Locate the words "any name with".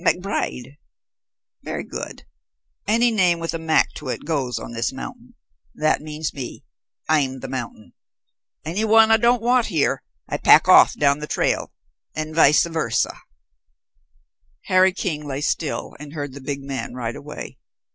2.86-3.52